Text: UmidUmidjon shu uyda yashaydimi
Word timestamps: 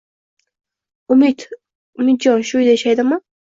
UmidUmidjon 1.15 2.43
shu 2.49 2.59
uyda 2.63 2.73
yashaydimi 2.75 3.21